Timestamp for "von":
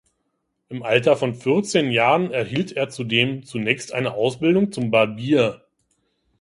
1.15-1.35